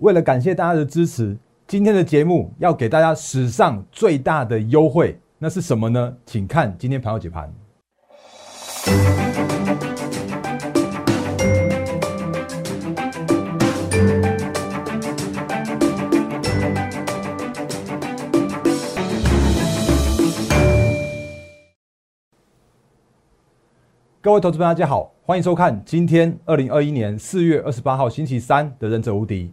[0.00, 6.16] 为了感谢大家的支持，今天的节目要给大家史上最大的优惠，那是什么呢？
[6.24, 7.52] 请看今天朋友解盘。
[24.22, 29.44] 各位投资朋友，大家好，欢迎收看今天二零二一年四月二十八号星期三的《忍者无敌》，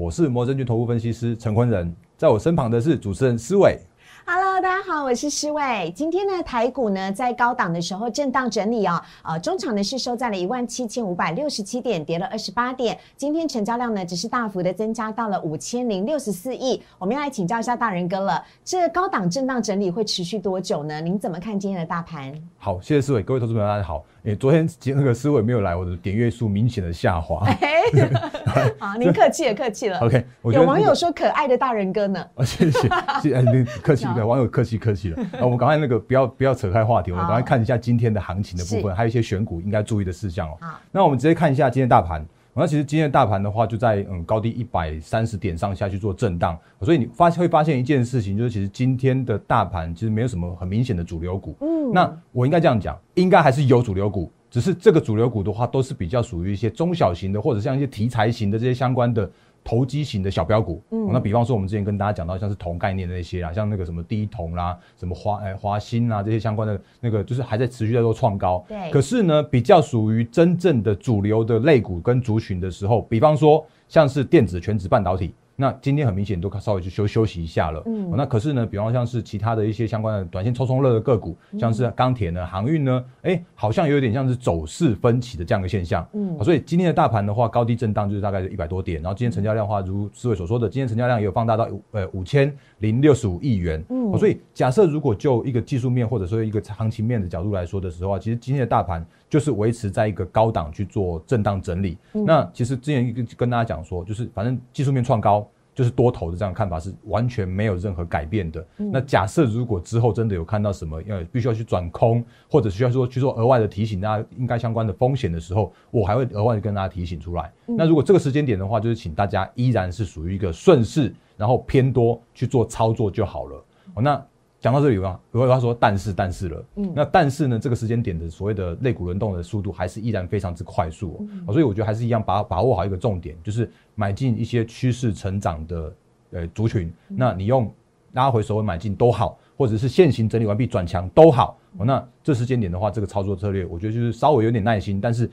[0.00, 3.78] 我是摩证券投顾分析师陈坤仁，在我身旁的是主持人施伟。
[4.24, 5.92] Hello，大家好，我是施伟。
[5.94, 12.98] 今天呢，台股呢在高档的时候震荡整理哦，呃，中场呢是收在了一万七千五百六十七点，跌了二十八点。
[13.14, 16.80] 今天成交量呢只是大幅的增加到了五千零六十四亿。
[16.98, 20.98] 我们要来请教一下大人哥了，这高档震荡整理会持续多久呢？
[21.02, 22.32] 您怎么看今天的大盘？
[22.56, 24.02] 好，谢谢思伟，各位投资朋友大家好。
[24.24, 27.46] 诶，昨天那个思伟没有来，我的点阅数明显的下滑。
[27.46, 27.82] 哎，
[28.78, 29.98] 好，您客气了，客气了。
[30.00, 32.20] OK，我、有网友说可爱的大人哥呢。
[32.34, 32.80] 啊，谢谢，
[33.22, 35.22] 谢谢，哎你客气， 对，网友客气客气了。
[35.32, 40.56] 啊，我们赶快那个不要不要扯开话题，我们赶快看一下今天的行情的部分，还有一些选股应该注意的事项哦。
[40.60, 42.24] 好，那我们直接看一下今天大盘。
[42.52, 51.56] 那其实今天的大盘的话，就在嗯高低一百三十点上下去做震荡，所以你发会发现一件事情，就是其实今天的大盘其实没有什么很明显的主流股。
[51.60, 59.28] 嗯那我应该这样讲，应该还是有主流股，只是这个主流股的话，都是比较属于一些中小型的，或者像一些题材型的这些相关的
[59.62, 60.82] 投机型的小标股。
[60.90, 68.64] 嗯嗯，那比方说我们之前跟大家讲到，像是铜概念的那些啦，像那个什么第一铜啦，什么华哎华兴啦这些相关的那个，就是还在持续在做创高。
[68.68, 75.34] 对可是呢，比较属于真正的主流的类股跟族群的时候，比方说像是电子、全职半导体。
[75.60, 78.10] 那今天很明显都稍微去休休息一下了，嗯。
[78.10, 86.36] 嗯、那可是呢，比方像是其他的一些相关的短线抽冲热的个股，像是钢铁呢、航运呢，哎、好像有点像是走势分歧的这样一个现象，嗯。
[86.38, 94.10] 嗯，所以今天的大盘的话，高低震荡就是大概一百多点，然后今天成交量的话，如思伟所说的，今天成交量也有放大到呃五千零六十五亿元，嗯。
[94.12, 101.96] 嗯，所以假设如果就一个技术面或者说一个行情面的角度来说的时候啊，其实今天的大盘就是维持在一个高档去做震荡整理。
[102.12, 105.48] 那其实之前跟跟大家讲说，就是反正技术面创高。
[105.72, 108.66] 就是多头的这样看法是完全没有任何改变的。
[108.76, 117.50] 那假设如果之后真的有看到什么要必须要去转空，或者需要说去做额外的提醒大家应该相关的风险的时候，我还会额外的跟大家提醒出来。
[117.64, 123.64] 那如果这个时间点的话，就是请大家依然是属于一个顺势，然后偏多去做操作就好了。
[123.94, 124.22] 哦，那
[124.60, 131.26] 讲到这里有啊，有他说但是但是了，嗯，那但是呢，这个时间点的所谓的肋骨轮动的速度还是依然非常之快速、哦。
[131.46, 135.94] 哦所以我觉得还是一样把把握好一个重点，就是买进一些趋势成长的
[136.32, 137.72] 呃族群，那你用
[138.12, 145.30] 拉回首尾买进都好，或者是现行整理完毕转强都好，哦，那这时间点的话，这个操作策略，我觉得就是稍微有点耐心，但是。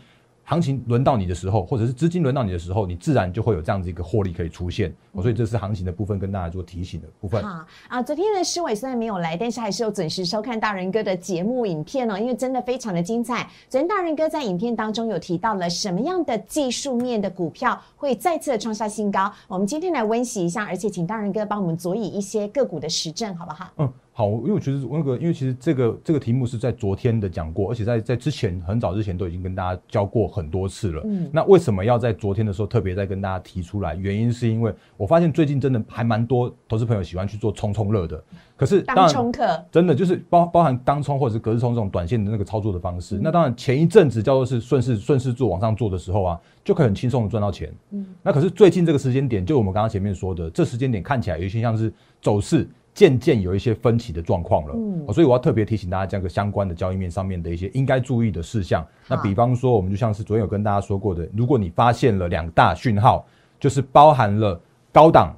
[0.50, 4.90] 行情轮到你的时候，或者是资金轮到你的时候，你自然就会有这样子一个获利可以出现。
[5.12, 7.44] 哦所以这是行情的部分，跟大家做提醒的部分。
[7.44, 13.46] 好啊，昨天的，施伟虽然没有来，但是还是有准时收看大人哥的节目影片哦，因为真的非常的精彩。
[13.68, 23.70] 昨天大人哥在影片当中有提到了什么样的技术面的股票会再次的创下新高，我们今天来温习一下，而且请大人哥帮我们佐以一些个股的实证，好不好？
[23.80, 31.04] 嗯，好，因为我觉得那个，因为其实这个这个题目是在昨天的讲过，而且在在之前很早之前都已经跟大家教过很多次了。
[31.06, 33.94] 嗯那为什么要在昨天的时候特别再跟大家提出来？
[33.94, 38.24] 原因是因为我发现最近真的还蛮多投资朋友喜欢去做冲冲乐的，
[38.56, 43.20] 可是当冲客，真的就是包包含当冲或者是隔日冲这种短线的那个操作的方式。
[43.22, 47.72] 那当然前一阵子叫做是顺势顺势做往上做的时候啊，就可以很轻松的赚到钱。
[47.92, 52.68] 嗯，那可是最近这个时间点，就我们刚刚前面说的，这时间点看起来有一些像是走势。
[52.98, 55.06] 渐渐有一些分歧的状况了，嗯。
[55.06, 58.84] 哦所以我要特别提醒大家这个相关的交易面上面的一些应该注意的事项。
[59.08, 63.24] 那比方说，我们就像是昨天有跟大家说过的，如果你发现了两大讯号，
[63.60, 64.60] 就是包含了
[64.92, 65.38] 高档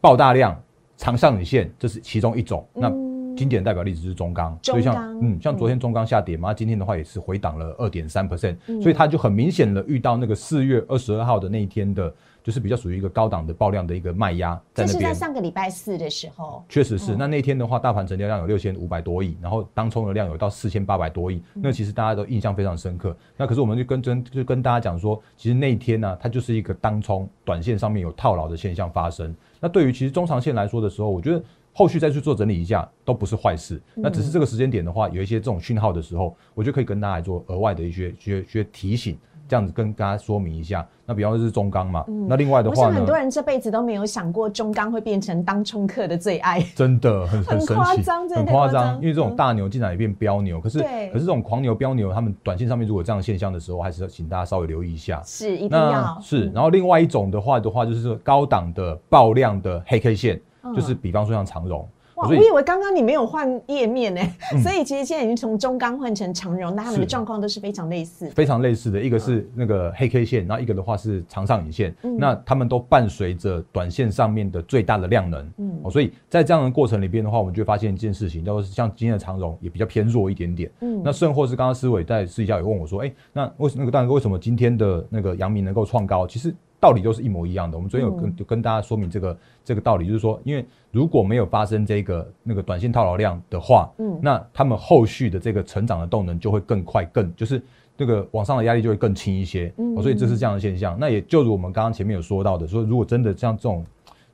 [0.00, 0.58] 爆大量
[0.96, 2.66] 长上影线，这是其中一种。
[2.72, 2.90] 那
[3.36, 8.80] 经典代表例子是中钢，所以像嗯，像昨天中钢下跌嘛，今天的话也是回档了二点三 percent，嗯。
[8.80, 12.12] 所以它就很明显的遇到那个四月二十二号的那一天的，
[12.44, 15.14] 就是比较属于一个高档的爆量的一个卖压在那边这是在。
[15.14, 23.16] 上个礼拜四的时候，确实是，那那天的话，大盘成交量有六千五百多亿，然后当冲的量有到四千八百多亿，那其实大家都印象非常深刻。
[23.38, 29.34] 那可是我们就跟真就跟大家讲说，其实那一天呢、它就是一个当冲短线上面有套牢的现象发生。
[29.58, 31.42] 那对于其实中长线来说的时候，我觉得
[31.72, 33.80] 后续再去做整理一下都不是坏事。
[33.94, 39.16] 那只是这个时间点的话，有一些这种讯号的时候，我就可以跟大家来做额外的一些一些一些提醒。
[39.48, 40.86] 这样子跟大家说明一下。
[41.06, 46.62] 那比方说是中钢嘛，那另外的我话很多人这辈子都没有想过中钢会变成当冲客的最爱。
[46.74, 48.94] 真的很很神奇，夸张很太夸张。
[48.96, 55.20] 因为这种大牛竟然也变标牛，可是可是这种狂牛标牛，他们短线上面如果有这样现象的时候，还是要请大家稍微留意一下。
[55.26, 60.40] 是一定要是，然后另外一种的话的话，就是说高档的爆量的黑 K 线，
[60.74, 61.86] 就是比方说像长荣，
[62.28, 64.20] 我以为刚刚你没有换页面呢，
[64.62, 67.14] 所以其实现在已经从中钢换成长荣，那他们的是。
[67.14, 68.28] 状况都是非常类似。
[68.30, 72.16] 非常类似的，一个是那个黑 K 线，然后一个的话是长上影线，嗯。
[72.18, 75.78] 那他们都伴随着短线上面的最大的量能，嗯。
[75.84, 81.00] 哦，所以在这样的过程里边的话，我们就会发现一件事情，就是像今天的长荣也比较偏弱一点点，嗯。
[81.04, 86.26] 那甚或是刚刚思伟在私底下有问我说，哎、那为什那个大哥为什么今天的那个阳明能够创高？
[86.26, 86.52] 其实
[86.84, 87.78] 道理都是一模一样的。
[87.78, 97.62] 我们昨天有跟、嗯就跟大家说明这个这个道理，就是说，因为如果没有发生这个那个短线套牢量的话，嗯那他们后续的这个成长的动能就会更快，更就是
[97.96, 99.72] 这个往上的压力就会更轻一些。
[99.78, 100.94] 嗯哦所以这是这样的现象。
[101.00, 103.86] 那也就如我们刚刚前面有说到的，说如果真的像这种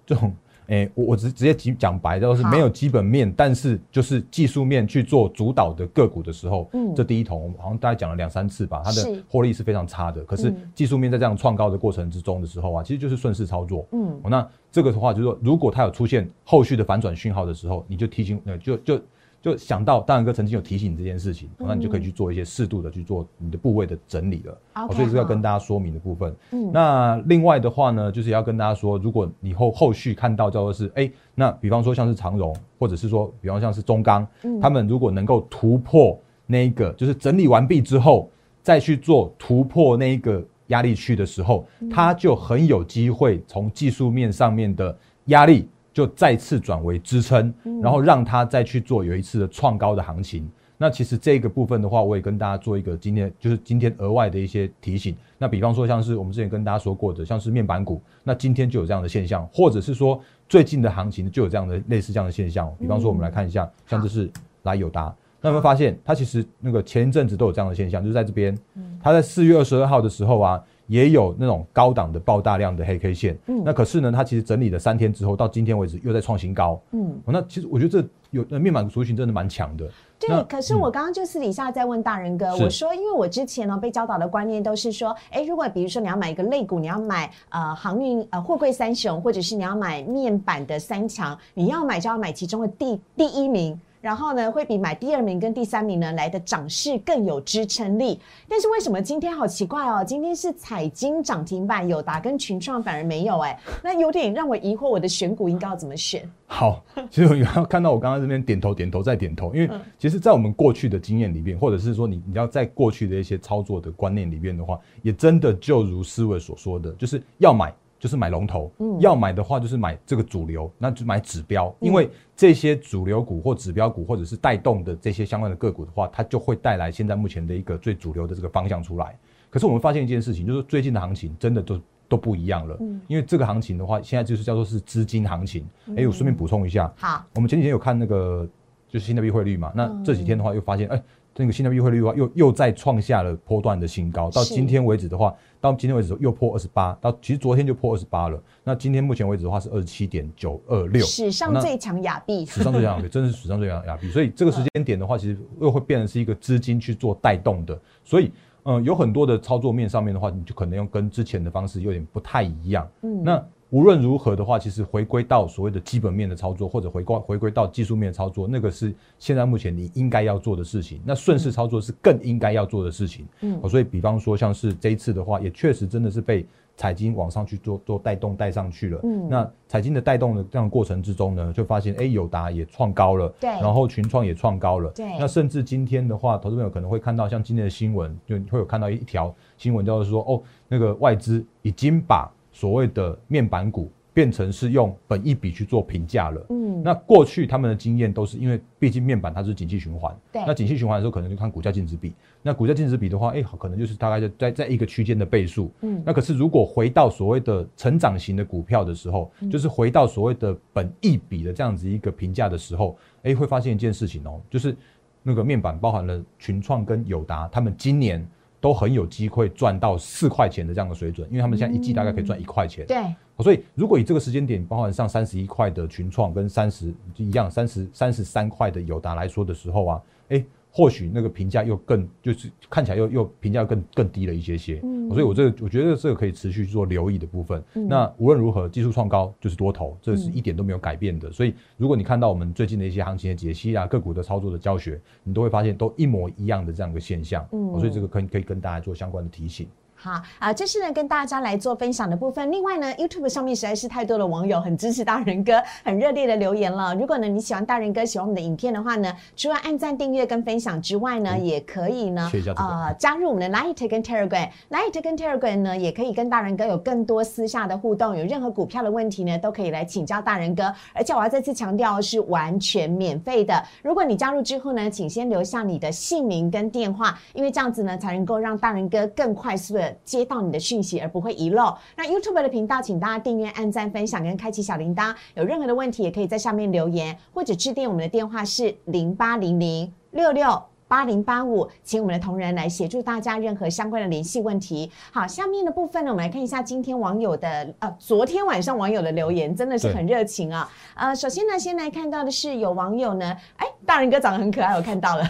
[0.05, 0.35] 这种。
[0.71, 10.23] 诶，我我直直接讲讲白，就是没有基本面，但是就是技术面去做主导的个股的时候，嗯这第一桶好像大概讲了两三次吧，它的获利是非常差的。
[10.25, 13.87] 可是嗯技术面在这样创高的过程之中的时候啊，其实就是顺势操作。
[13.93, 19.01] 嗯哦，那这个的话就是说，如果它有出现后续的反转讯号的时候，你就提醒，呃，就就
[19.43, 24.53] 就想到大然哥曾经有提醒你这件事情，哦那你就可以去做一些适度的去做你的部位的整理了。
[24.75, 26.35] 哦 OK，所以这是要跟大家说明的部分。
[26.51, 26.71] 嗯。
[26.73, 34.61] 那另外的话呢，就是要跟大家说，如果你后后续看到叫做是，哎、那比方说像是长荣，或者是说，比方像是中钢，嗯。
[34.61, 38.29] 他们如果能够突破那一个，就是整理完毕之后，
[38.63, 41.89] 再去做突破那一个压力区的时候，嗯。
[41.89, 44.95] 它就很有机会从技术面上面的
[45.27, 45.67] 压力
[46.01, 50.51] 就再次转为支撑，嗯然后让它再去做有一次的创高的行情。
[50.79, 55.15] 那其实这个部分的话，我也跟大家做一个今天就是今天额外的一些提醒。
[55.37, 60.19] 那比方说像是我们之前跟大家说过的，像是面板股，那今天就有这样的现象，或者是说
[60.49, 62.75] 最近的行情就有这样的类似这样的现象。
[62.79, 64.31] 比方说我们来看一下，像这是
[64.63, 68.57] 来友达，那有没有发现它其实那个前一阵子都有这样的现象，就是在这边，
[69.03, 73.39] 它在四月二十二号的时候啊，也有那种高档的爆大量的黑 K 线。
[73.47, 76.81] 嗯那可是呢，它其实整理了三天之后，到今天为止又在创新高。
[76.91, 77.13] 嗯。
[77.25, 79.89] 哦那其实我觉得这有呃面板族群真的蛮强的。
[80.19, 93.81] 对，可是我刚刚就私底下在问大人哥，是我说，因为我之前呢被教导的观念都是说，哎，如果比如说你要买一个类股，你要买呃航运呃货柜三雄，或者是你要买面板的三强，你要买就要买其中的第第一名。
[94.01, 98.19] 然后呢，会比买第二名跟第三名呢来的涨势更有支撑力。
[98.49, 100.03] 但是为什么今天好奇怪哦？
[100.05, 106.29] 今天是彩金涨停板，友达跟群创反而没有哎，那有点让我疑惑，我的选股应该要怎么选？
[106.47, 118.99] 好，其实我要看到我刚刚这边点头点头再点头，因为嗯其实，在我们过去的经验里面，或者是说你你要在过去的一些操作的观念里面的话，也真的就如思维所说的，就是要买就是买龙头，嗯。
[119.01, 129.17] 要买的话就是买这个主流，那就买指标，因为这些主流股或指标股或者是带动的这些相关的个股的话，它就会带来现在目前的一个最主流的这个方向出来。
[129.49, 132.77] 可是我们发现一件事情，就是最近的行情真的都都不一样了，
[133.07, 135.65] 因为这个行情的话，现在就是叫做是资金行情。
[135.97, 138.49] 哎、我顺便补充一下，好，我们前几天有看那个
[138.89, 140.05] 就是新的币汇率嘛，那嗯。
[140.05, 141.03] 这几天的话又发现，哎、
[141.37, 154.11] 那个新台币汇率的话又又再创下了波段的新高，到今天为止的话，到今天为止又破二十八，到其实昨天就破二十八了，那今天目前为止的话是二十七点九二六，史上最强亚币，史上最强亚币，真的是史上最强亚币。
[154.11, 157.79] 所以这个时间点的话，其实又会变成是一个资金去做带动的。
[158.05, 158.31] 所以，
[158.65, 162.87] 嗯、有很多的操作面上面的话，你就可能用跟之前的方式有点不太一样。
[163.03, 171.01] 嗯那无论如何的话，其实回归到所谓的基本面的操作，或者回归回归到技术面的操作，那个是现在目前你应该要做的事情。
[171.05, 173.27] 那顺势操作是更应该要做的事情。
[173.43, 176.45] 嗯嗯，所以比方说像是这一次的话，也确实真的是被
[176.77, 179.01] 财经往上去做做带动带上去了。
[179.05, 196.47] 嗯那财经的带动的这样的过程之中呢，就发现哎，友达也创高了，对然后群创也创高了，对那甚至今天的话，投资朋友可能会看到像今天的新闻，就会有看到一条新闻，叫做说哦，那个外资已经把所谓的面板股变成是用本一笔去做评价了。
[196.51, 202.13] 嗯，那过去他们的经验都是因为，毕竟面板它是景气循环，对那景气循环的时候，可能就看股价净值比。
[202.43, 205.71] 那股价净值比的话，哎、可能就是大概就在在一个区间的倍数。
[205.83, 214.77] 嗯那可是如果回到所谓的成长型的股票的时候，嗯就是回到所谓的本一笔的这样子一个评价的时候，哎、会发现一件事情哦，就是
[215.23, 218.27] 那个面板包含了群创跟友达，他们今年
[218.61, 222.87] 都很有机会赚到四块钱的这样的水准，因为他们现在一季大概可以赚一块钱。
[222.87, 222.99] 对，
[223.37, 237.63] 哦所以，如果以这个时间点，包含上三十一块的群创跟三十一样三十三十三块的友达来说的时候啊，哎，或许那个评价又更就是看起来又又评价更更低了一些些，嗯，所以我这个我觉得这个可以持续做留意的部分。
[237.75, 241.31] 那无论如何，技术创高就是多头，这是一点都没有改变的。
[241.33, 249.67] 所以如果你看到我们最近的一些行情的解析啊，个股的操作的教学，你都会发现都一模一样的这样一个现象，嗯，所以这个可以可以跟大家做相关的提醒。
[250.03, 252.51] 好啊，这是呢跟大家来做分享的部分。
[252.51, 256.95] 另外呢，YouTube 上面实在是太多的网友很支持大人哥，很热烈的留言了。
[256.95, 264.49] 如果呢你喜欢大人哥，喜欢我们的影片的话呢，除了按赞、订阅跟分享之外呢，也可以呢呃加入我们的 Light 跟 Telegram。
[264.71, 268.17] Light 跟 Telegram 呢，也可以跟大人哥有更多私下的互动。
[268.17, 270.75] 有任何股票的问题呢，都可以来请教大人哥。
[270.95, 273.63] 而且我要再次强调，是完全免费的。
[273.83, 280.61] 如果你加入之后呢，请先留下你的姓名跟电话，因为这样子呢，才能够让大人哥更快速的接到你的。
[280.71, 281.75] 讯息而不会遗漏。
[281.97, 285.13] 那 YouTube 的频道，请大家订阅、按赞、分享跟开启小铃铛。
[285.35, 290.63] 有任何的问题，也可以在下面留言，或者致电我们的电话是零八零零六六。
[290.91, 294.91] 八零八五，请我们的同仁来协助大家任何相关的联系问题。
[295.13, 300.69] 好，下面的部分呢，我们来看一下今天网友的呃，昨天晚上网友的留言，真的是很热情啊。
[300.97, 305.25] 呃，首先呢，先来看到的是有网友呢，哎，大人哥长得很可爱，我看到了，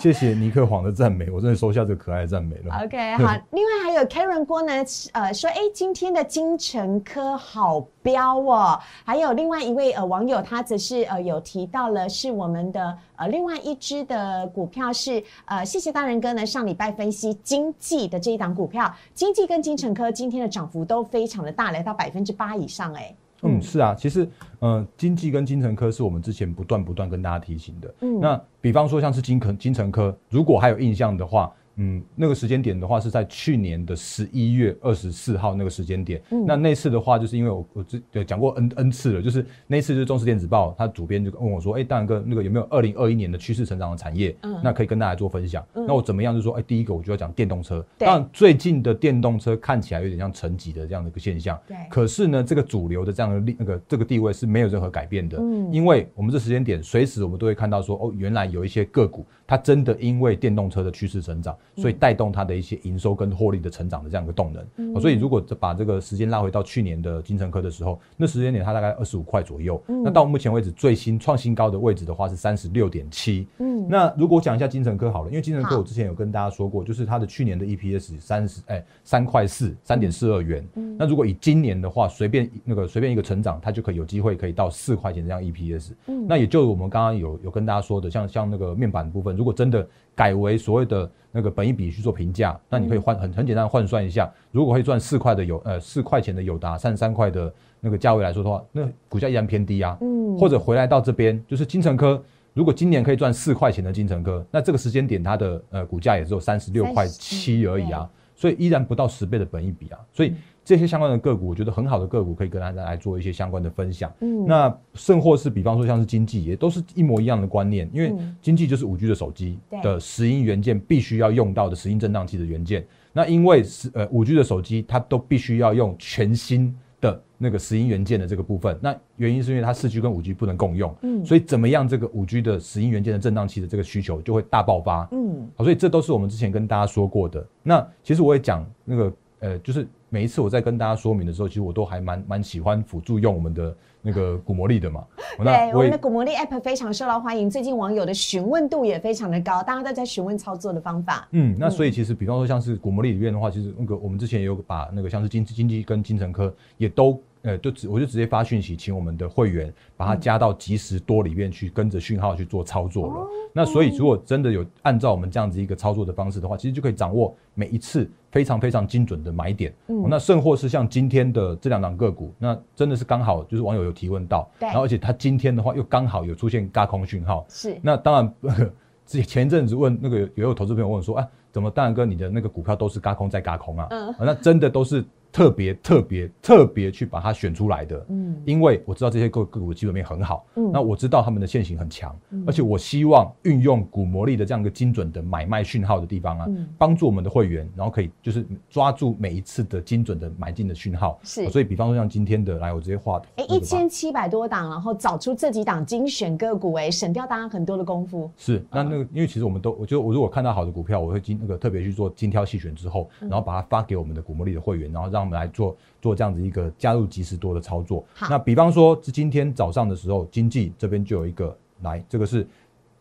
[0.00, 2.74] 谢谢尼克黄的赞美， 我真的收下这个可爱的赞美了。
[2.82, 4.72] OK，好，另外还有 Karen 郭呢，
[5.12, 8.80] 呃，说哎，今天的金城科好标哦。
[9.04, 14.90] 还有另外一位呃网友，他则是呃有提到了是我们的呃另外一支的股票。
[14.90, 16.46] 是呃，谢谢大人哥呢。
[16.46, 22.94] 上礼拜分析经济的这一档股票，经济跟金城科今天的涨幅都非常的大，来到百分之八以上。
[22.94, 24.26] 哎，嗯，是啊，其实
[24.60, 27.94] 呃，经济跟金城科是我们之前不断不断跟大家提醒的。
[28.00, 31.52] 嗯，那比方说像是金科金城科，如果还有印象的话。
[31.78, 36.20] 嗯，那个时间点的话是在去年的十一月二十四号那个时间点。
[36.30, 44.36] 嗯，那那次的话，就是因为我我之讲过 n n 次了，就是那次就是中时电子报，它主编就问我说：“哎，大然哥，那个有没有二零二一年的趋势成长的产业？
[44.42, 45.64] 嗯，那可以跟大家做分享。
[45.72, 46.34] 那我怎么样？
[46.34, 47.84] 就说，哎，第一个我就要讲电动车。
[47.96, 51.58] 但最近的电动车看起来有点像沉寂的这样的一个现象。
[51.66, 51.76] 对。
[51.88, 55.38] 可是呢，这个主流的这样的那个这个地位是没有任何改变的。
[55.38, 55.72] 嗯。
[55.72, 62.48] 因为我们这时间点，随时我们都会看到说，哦，原来有一些个股，它真的因为电动车的趋势成长，所以带动它。
[62.48, 69.78] 的一些营收跟获利的成长的这样一个动能，所以如果把这个时间拉回到去年的金城科的时候，那时间点它大概二十五块左右。
[69.86, 73.46] 那到目前为止最新创新高的位置的话是三十六点七。
[73.58, 80.66] 嗯，那如果讲一下金城科好了，因为金城科我之前有跟大家说过，就是它的去年的 EPS 三十哎三块四三点四二元。
[80.96, 85.90] 那如果以今年的话，随便那个随便一个成长，它就可以有机会可以到四块钱这样 EPS。
[86.06, 89.86] 嗯，那也就我们刚刚有有跟大家说的，像像那个面板部分，如果真的
[90.18, 91.08] 改为所谓的。
[91.30, 99.96] 那个本一比去做评价，那你可以换很很简单换算一下，如果可以赚四块的有呃四块钱的友达三十三块的那个价位来说的话，那股价依然偏低啊。
[100.00, 100.36] 嗯。
[100.38, 102.20] 或者回来到这边，就是金城科，
[102.54, 110.32] 如果今年可以赚四块钱的金城科，那这个时间点它的呃股价也只有三十六块七而已啊，所以依然不到十倍的本一比啊，所以。
[110.68, 114.12] 这些相关的个股，我觉得很好的个股，可以跟大家来做一些相关的分享。
[114.20, 122.86] 嗯，那甚或是比方说像是经济，也都是一模一样的观念，因为经济就是五 G 的手机的石英元件必须要用到的石英振荡器的元件。
[123.14, 128.78] 那因为是呃五 G 的手机，它都必须要用全新的那个石英元件的这个部分。
[128.82, 135.08] 那原因是因为它四 G 跟五 G 不能共用，嗯，所以怎么样这个五 G 的石英元件的振荡器的这个需求就会大爆发。
[135.12, 137.42] 嗯，好，所以这都是我们之前跟大家说过的。
[137.62, 139.86] 那其实我也讲那个呃，就是。
[140.10, 145.04] 每一次我在跟大家说明的时候，其实我都还蛮蛮喜欢辅助用我们的那个古魔力的嘛。
[145.36, 151.28] 对，我们的古魔力 App 非常受到欢迎，最近网友的询问度也非常的高，大家都在询问操作的方法。
[151.32, 157.22] 嗯，那所以其实比方说像是古魔力里面的话，其实那个我们之前也有把那个像是经经济跟精神科也都。
[157.48, 163.26] 呃，就直我就直接发讯息，请我们的会员把它加到即时多里面去，跟着讯号去做操作了。
[163.54, 169.72] 那所以，如果真的有按照我们这样子一个操作的方式的话，其实就可以掌握每一次非常非常精准的买点。
[169.86, 177.46] 嗯，那甚或是像今天的这两档个股，那真的是刚好就是网友有提问到，然后而且他今天的话又刚好有出现嘎空讯号。
[177.48, 178.70] 是，那当然，
[179.06, 183.86] 前一阵子问那个也有投资朋友问说，啊，怎么大然哥你的那个股票都是嘎空在嘎空啊？
[183.90, 185.02] 嗯，那真的都是。
[185.30, 192.16] 特别特别特别去把它选出来的，嗯，因为我知道这些个个股基本面很好，嗯，那我知道他们的线型很强，
[192.46, 208.30] 而且我希望运用股魔力的这样一个精准的买卖讯号的地方啊，帮助我们的会员，然后可以就是抓住每一次的精准的买进的讯号，是，所以比方说像今天的，来我直接画，哎，一千七百多档，然后找出这几档精选个股，哎，省掉大家很多的功夫。
[208.36, 215.17] 是，那那个因为其实我们都，我就我如果看到好的股票，我会精那个特别去做精挑细选之后，然后把它发给我们的股魔力的会员，然后让。
[215.20, 218.04] 我们来做做这样子一个加入及时多的操作。
[218.28, 222.46] 那比方说，是今天早上的时候，经济这边就有一个来，这个是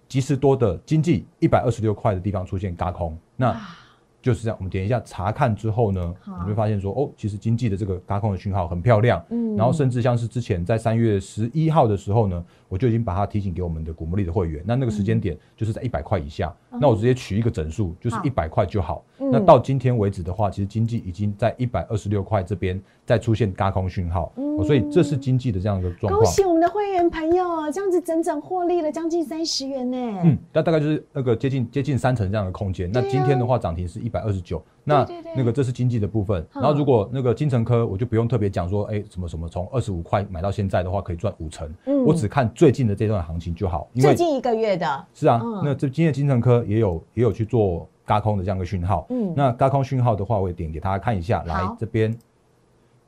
[0.07, 3.77] 及时多的经济一百二十六块的地方出现嘎空，那啊
[4.21, 4.57] 就是这样。
[4.57, 19.03] 我们点一下查看之后呢，你会发现说，哦，其实经济的这个嘎空的讯号很漂亮，嗯然后甚至像是之前在三月十一号的时候呢，我就已经把它提醒给我们的古魔力的会员，那那个时间点就是在一百块以下，那我直接取一个整数，就是一百块就好。
[19.19, 26.23] 嗯那到今天为止的话，其实经济已经在一百二十六块这边再出现嘎空讯号，哦所以这是经济的这样一个状况。
[26.23, 29.97] 恭喜我们的会员朋友，这样子整整获利了将近三十元呢。
[30.23, 32.89] 嗯，那大概就是那个接近接近三成这样的空间。
[32.93, 36.41] 那今天的话涨停是一百二十九，那那个这是经济的部分。
[36.53, 36.61] 嗯。
[36.61, 41.69] 然后如果那个金城科，我就不用特别讲说，哎，什么什么从二十五块买到现在的话，可以赚五成。
[41.85, 42.05] 嗯。
[42.05, 45.61] 我只看最近的这段行情就好，因为最近一个月的，是啊，嗯。
[45.65, 49.05] 那这今天的金城科也有也有去做嘎空的这样一个讯号。
[49.09, 49.33] 嗯。
[49.35, 51.75] 那嘎空讯号的话，我也点给大家看一下，来好。
[51.79, 52.17] 这边。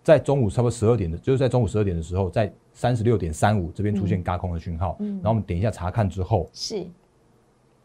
[0.01, 5.15] 在中午差不多十二点的，就是在中午十二点的时候，在三十六点三五这边出现嘎空的讯号，嗯。
[5.15, 6.83] 然后我们点一下查看之后，是。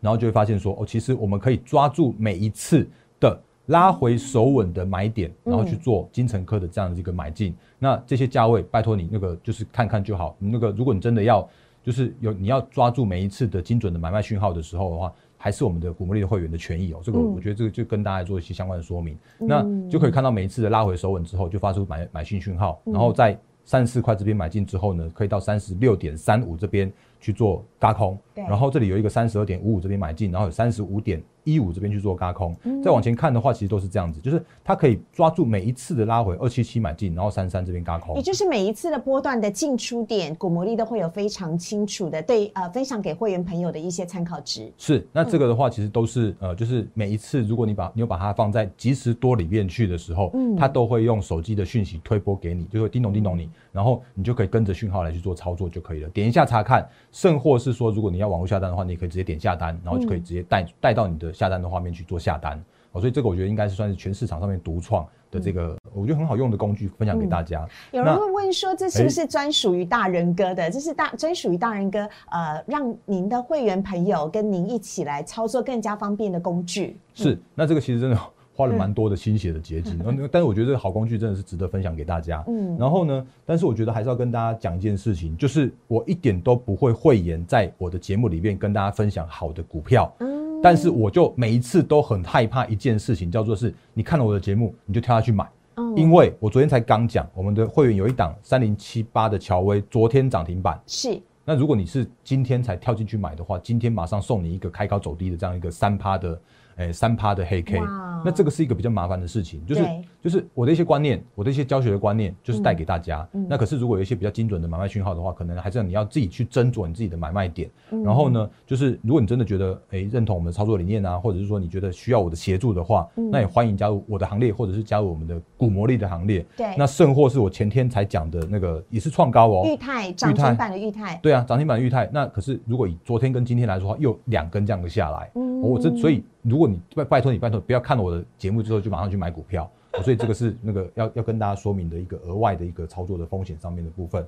[0.00, 2.88] 然后就会发现说，哦，其实我们可以抓住每一次
[3.20, 7.54] 的拉回手稳的买点，然后去做金城科的这样的一个买进。
[7.78, 10.36] 那这些价位，拜托你那个就是看看就好。
[10.38, 11.48] 你那个如果你真的要，
[11.82, 17.00] 就是有你要抓住每一次的精准的买卖讯号的时候的话，还是我们的古魔力的会员的权益哦。
[17.02, 17.32] 这个嗯。
[17.34, 32.82] 我觉得这个就跟大家做一些相关的说明，那就可以看到每一次的拉回手稳之后，就发出买买进讯号，然后在三十四块这边买进之后呢，可以到三十六点三五这边去做嘎空，然后这里有一个三十二点五五这边买进，然后有三十五点一五这边去做嘎空，嗯。
[32.82, 38.16] 再往前看的话，其实都是这样子，就是它可以抓住每一次的拉回，二七七买进，然后三三这边嘎空。
[38.16, 44.72] 也，就是每一次的波段的进出点，古魔力都会有非常清楚的对呃分享给会员朋友的一些参考值。
[44.78, 50.54] 是，那这个的话，其实都是呃，就是每一次如果你把你有把它放在即时多里面去的时候，嗯。
[50.56, 56.08] 它都会用手机的讯息推播给你，就会叮咚叮咚你，然后你就可以跟着讯号来去做操作就可以了。
[56.10, 62.56] 点一下查看，甚或是说，如果你要网络下单的话，你也可以直接点下单，然后就可以直接带带到你的下单的画面去做下单。
[62.92, 67.68] 哦，所以这个我觉得应该是算是全市场上面独创的这个，我觉得很好用的工具，分享给大家。
[67.90, 70.70] 有人会问说，这是不是专属于大人哥的？
[70.70, 76.96] 这是大专属于大人哥，呃，让您的会员朋友跟您一起来操作更加方便的工具。
[77.14, 78.16] 是，那这个其实真的
[78.54, 82.44] 花了蛮多的心血的结晶，然 后那个但是我觉得这个好工具真的是值得分享给大家。
[82.46, 95.46] 嗯然后呢，但是我觉得还是要跟大家讲一件事情，就是我一点都不会讳言在我的节目里面跟大家分享好的股票，嗯但是我就每一次都很害怕一件事情，叫做是你看了我的节目，你就跳下去买。
[95.76, 100.80] 嗯因为我昨天才刚讲，我们的会员有一档三零七八的乔威，昨天涨停板。
[100.86, 106.40] 是那如果你是今天才跳进去买的话，今天马上送你一个开高走低的这样一个三趴的，
[106.76, 107.80] 诶三趴的黑 K，
[108.24, 109.82] 那这个是一个比较麻烦的事情，就是
[110.22, 113.26] 就是我的一些观念，我的一些教学的观念，就是带给大家。
[113.34, 113.46] 嗯。
[113.48, 117.70] 那可是如果有一些比较精准的买卖讯号的话，可能还是你要自己去斟酌你自己的买卖点。
[117.90, 118.02] 嗯。
[118.02, 123.30] 然后呢，就是如果你真的觉得诶认同我们的操作理念啊，或者是说你觉得需要我的协助的话，嗯。
[123.30, 126.44] 那也欢迎加入我的行列，或者是加入我们的股魔力的行列。
[126.56, 126.74] 对。
[126.78, 135.60] 那甚或是我前天才讲的那个也是创高哦，裕泰涨裕泰停板的裕泰，对啊，涨停板裕泰，那可是如果以昨天跟今天来说的话，又两根这样的下来，嗯。
[135.60, 139.68] 我这所以如果你拜拜托你拜托不要看了我的节目之后就马上去买股票，
[140.02, 144.26] 所以这个是那个要要跟大家说明的一个额外的一个操作的风险上面的部分。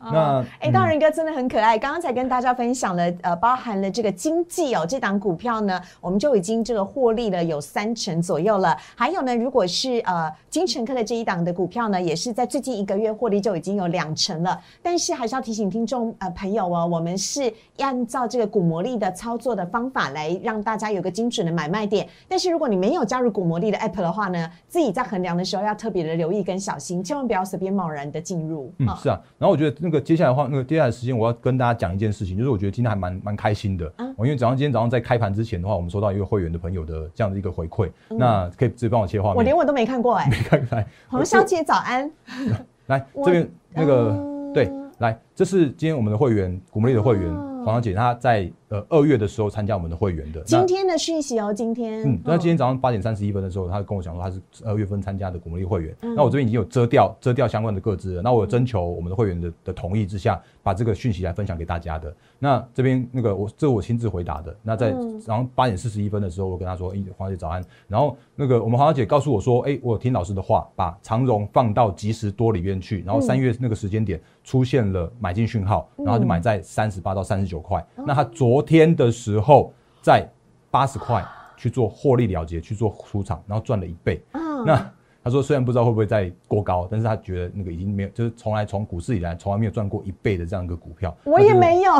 [0.00, 1.76] 那哎，嗯大人哥真的很可爱。
[1.76, 8.76] 刚刚才跟大家分享了，呃，包含了这个经济哦，这档股票呢，我们就已经这个获利了有三成左右了。
[8.94, 14.60] 还有呢，如果是呃金城科的这一档的股票呢，也是在最近一个月获利就已经有两成了。
[14.82, 22.08] 但是还是要提醒听众呃朋友哦，我们是按照这个股魔力的操作的方法来让大家有个精准的买卖点。
[22.28, 28.72] 但是如果你没有加入股魔力的 app 的话呢，自己在衡量的时候要特别的留意跟小心，千万不要随便贸然的进入。
[28.78, 29.18] 嗯，啊是啊。
[29.38, 33.90] 然后我觉得那个接下来的话，那个接下来的时间我要跟大家讲一件事情，就是我觉得今天还蛮蛮开心的。
[33.96, 39.56] 嗯我因为早上今天早上在开盘之前的话，我们收到一个会员的朋友的这样的一个回馈，那可以直接帮我切画面我连。
[39.56, 42.10] 我都没看过哎、 没看来，黄小姐早安。
[42.86, 50.40] 来我这边那个、嗯对，来，这是今天我们的会员古魔力的会员、哦黄小姐，她在呃二月的时候参加我们的会员的。
[50.42, 55.94] 今天的讯息哦，今天嗯，那哦今天早上八点三十一分的时候，他跟我讲说他是二月份参加的古魔力会员。
[56.02, 58.22] 嗯那我这边已经有遮掉遮掉相关的各自了。
[58.22, 62.14] 那我有征求我们的会员的的同意之下，把这个讯息来分享给大家的。
[62.38, 64.56] 那这边那个我这我亲自回答的。
[64.62, 77.84] 那在嗯早上八点四十一分的时候，我跟他说：“哎，黄小姐早安。”然后那个我们黄小姐告诉我说：“哎，我有听老师的话，把长荣放到及时多里面去，然后三月那个时间点出现了买进讯号，然后就买在三十八到三十九块。
[78.06, 80.28] 那他昨天的时候在
[80.70, 81.24] 八十块
[81.56, 84.22] 去做获利了结，去做出场，然后赚了一倍。
[84.32, 84.92] 嗯那
[85.22, 91.14] 他说虽然不知道会不会再过高，但是他觉得那个已经没有，就是从来从股市以来从来没有赚过一倍的这样一个股票。
[91.24, 91.92] 我也没有，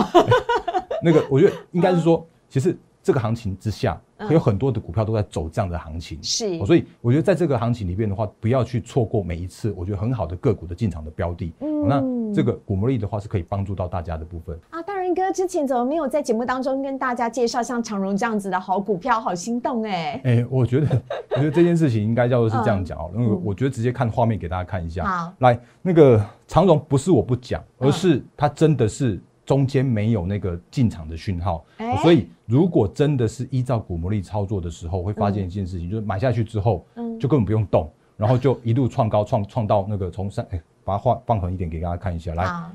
[1.02, 6.18] 那 个我觉得应该是说，其实这个行情之下，嗯有很多的股票都在走这样的行情。
[6.22, 11.52] 是哦，所以我觉得在这个行情里面的话，不要去错过每一次我觉得很好的个股的进场的标的。
[11.60, 14.58] 嗯哦那这个股魔力的话是可以帮助到大家的部分。
[14.70, 19.18] 啊，大人哥之前怎么没有在节目当中跟大家介绍像长荣这样子的好股票？
[19.18, 23.10] 好心动哎、哎、我觉得， 我觉得这件事情应该叫做是这样讲哦。
[23.14, 23.42] 那个，嗯。
[23.42, 25.04] 我觉得直接看画面给大家看一下。
[25.04, 27.88] 好，来，那个长荣不是我不讲，嗯。
[27.88, 31.96] 而是它真的是中间没有那个进场的讯号，哎。
[31.96, 37.18] 所以如果真的是依照股魔力操作的时候，会发现一件事情，就是买下去之后，嗯。
[37.18, 42.70] 就根本不用动，然后就一路创高，创创到那个从三，哎、把它画放横一点给大家看一下，来，好，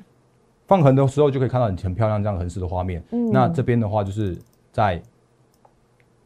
[0.67, 3.03] 放横的时候就可以看到很很漂亮这样横式的画面。
[3.11, 3.31] 嗯。
[3.31, 4.37] 那这边的话就是
[4.71, 5.01] 在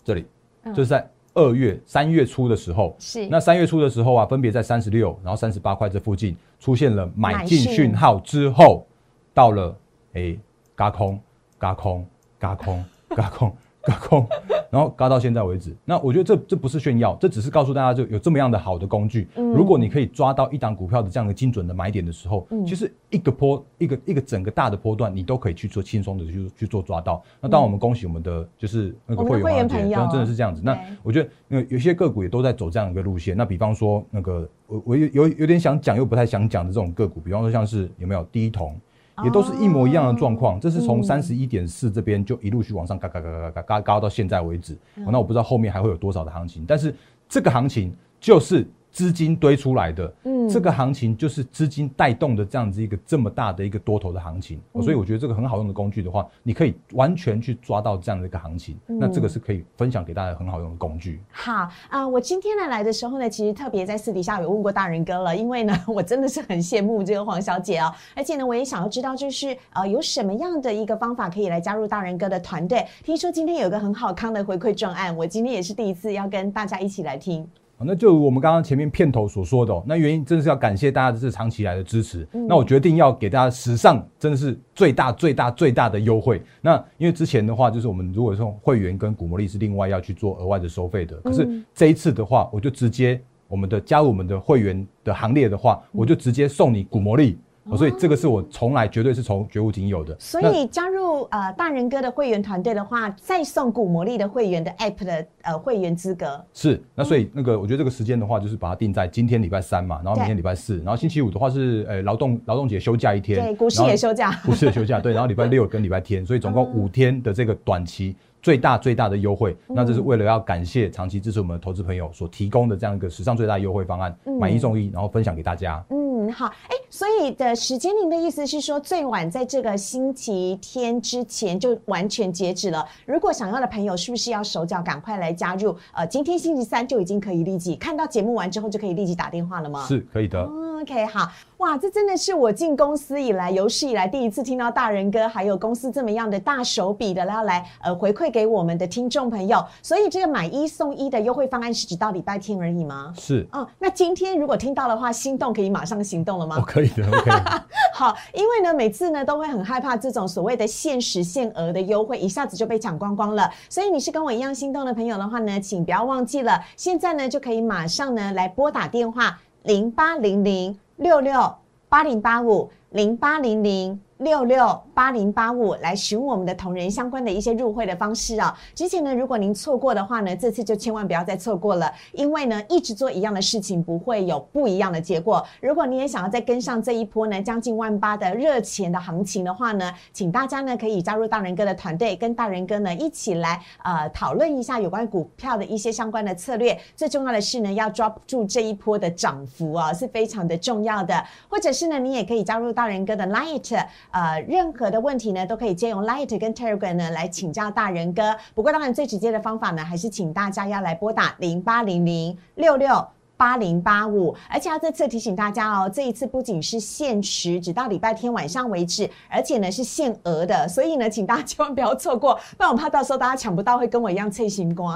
[0.04, 0.26] 这里，
[0.63, 0.73] 嗯。
[0.73, 3.28] 就是在二月、三月初的时候，是。
[3.28, 8.86] 那三月初的时候啊，分别在三十六，然后三十八块这附近出现了买进讯讯号之后，
[9.34, 9.76] 到了
[10.13, 10.36] 哎，
[10.76, 11.19] 嘎空、
[11.60, 12.06] 嘎空、
[12.39, 13.56] 嘎空、嘎空、
[13.88, 14.28] 嘎空，
[14.69, 15.73] 然后嘎到现在为止。
[15.86, 19.30] 那我觉得这这不是炫耀，这只是告诉大家就有这么样的好的工具。
[19.38, 27.23] 嗯如果你可以抓到一档股票的这样的精准的买点的时候，嗯其实一个波一个一个整个大的波段，你都可以去做轻松的去去做抓到。
[27.39, 30.62] 那当然，我们恭喜我们的就是那个会员朋友真的是这样子。
[30.62, 33.38] 那我觉得那个有些个股也都在走这样一个路线。
[33.38, 38.76] 那比方说那个我我有有有点想讲又不太想讲的这种个股，比方说像是有没有第一铜，
[39.23, 40.60] 也都是一模一样的状况。
[40.60, 44.77] 这是从嗯三十一点四这边就一路去往上嘎嘎嘎嘎嘎嘎嘎到现在为止。
[44.95, 46.93] 那我不知道后面还会有多少的行情，但是
[47.27, 50.12] 这个行情就是资金堆出来的。
[50.23, 61.21] 嗯这个行情就是资金带动的这样子一个这么大的一个多头的行情，所以我觉得这个很好用的工具的话，你可以完全去抓到这样的一个行情，嗯那这个是可以分享给大家很好用的工具。
[61.29, 72.86] 好啊、我今天呢来的时候呢，其实特别在私底下有问过大人哥了，因为呢， 我真的是很羡慕这个黄小姐哦，而且呢，我也想要知道，就是呃，有什么样的一个方法可以来加入大人哥的团队？
[73.03, 77.45] 听说今天有个很好康的回馈专案，我今天也是第一次要跟大家一起来听。
[77.78, 82.28] 好那就我们刚刚前面片头所说的、哦，那原因真的是要感谢大家这长期以来的支持。
[82.34, 86.42] 嗯那我决定要给大家史上真的是最大最大最大的优惠。
[86.60, 97.38] 那因为之前的话，就是我们如果说会员跟古魔力是另外要去做额外的收费的，可是嗯这一次的话，我就直接我们的加入我们的会员的行列的话，我就直接送你古魔力。
[97.69, 100.15] 哦所以这个是我从来绝对是从绝无仅有的。
[100.19, 106.43] 所以加入呃大人哥的会员团队的话，再送古魔力的会员的 App 的呃会员资格。
[106.53, 114.32] 是，那所以那个我觉得这个时间的话，就是把它定在今天礼拜三嘛，然后明天礼拜四，然后星期五的话是呃劳动劳动节休假一天，对，股市也休假。
[114.45, 125.84] 股市也休假，对，然后礼拜六跟礼拜天，所以总共五天的这个短期最大最大的优惠，那这是为了要感谢长期支持我们的投资朋友所提供的这样一个史上最大优惠方案，买一送一，然后分享给大家。
[125.89, 132.88] 嗯，好，哎，所以的时间，您的意思是说，最晚在这个星期天之前就完全截止了。
[133.06, 135.76] 如果想要的朋友，是不是要手脚赶快来加入？
[135.94, 139.86] 呃，今天星期三就已经可以立即看到节目完之后就可以立即打电话了吗？。
[139.88, 149.65] 是可以的，嗯 OK，好，哇，这真的是我进公司以来有史以来第一次听到大人哥还有公司这么样的大手笔的要来呃回馈给我们的听众朋友。
[149.82, 153.12] 所以这个买一送一的优惠方案是只到礼拜天而已吗？
[153.17, 156.58] 是哦，那今天如果听到的话，心动可以马上行动了吗？
[156.60, 157.32] 哦，可以的，OK，
[157.91, 163.50] 好，因为呢，每次呢都会很害怕这种所谓的限时限额的优惠一下子就被抢光光了。
[163.67, 171.55] 所以你是跟我一样心动的朋友的话呢，请不要忘记了，现在呢就可以马上呢来拨打电话零八零零六六
[171.89, 174.01] 八零八五零八零零。
[174.19, 178.58] 六六八零八五来询我们的同仁相关的一些入会的方式啊。
[178.73, 185.45] 之前呢，如果您错过的话呢，这次就千万不要再错过了，因为呢，一直做一样的事情不会有不一样的结果。
[185.62, 196.75] 如果你也想要再跟上这一波呢将近万八的热钱的行情的话呢，请大家呢可以加入大人哥的团队，跟大人哥呢一起来呃讨论一下有关股票的一些相关的策略。
[196.95, 201.23] 最重要的是呢，要抓住这一波的涨幅啊，是非常的重要的。
[201.47, 203.86] 或者是呢，你也可以加入大人哥的 Light。
[204.12, 208.36] 呃，任何的问题呢，都可以借用 Light 跟 Telegram 呢来请教大人哥。
[208.56, 213.08] 不过，当然最直接的方法呢，还是请大家要来拨打零八零零六六。
[213.38, 224.95] 八零八五，而且要再次提醒大家哦，这一次不仅是限时，只到礼拜天晚上为止，而且呢是限额的，所以呢，请大家千万不要错过，不然我怕到时候大家抢不到，会跟我一样脆心瓜。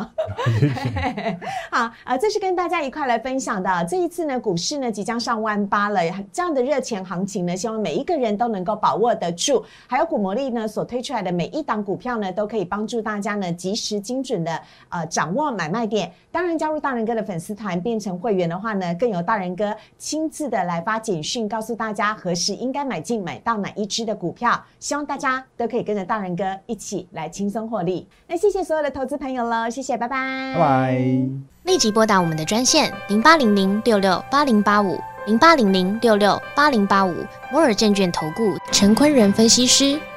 [1.69, 3.85] 好，啊，这是跟大家一块来分享的。
[3.85, 6.01] 这一次呢，股市呢即将上万八了，
[6.33, 9.63] 这样的热钱行情呢，希望每一个人都能够把握得住。
[9.85, 16.11] 还有股魔力呢所推出来的每一档股票呢，都可以帮助大家呢及时精准的呃掌握买卖点。
[16.33, 24.63] 当然，加入大人哥的粉丝团变成会员的话呢，更有大人哥亲自的来发简讯，告诉大家何时应该买进，买到哪一支的股票。
[24.79, 28.07] 希望大家都可以跟着大人哥一起来轻松获利。
[28.27, 30.97] 那谢谢所有的投资朋友了，谢谢，拜拜，拜拜。
[31.63, 37.13] 立即拨打我们的专线零八零零六六八零八五零八零零六六八零八五
[37.51, 39.99] 摩尔证券投顾陈坤仁分析师。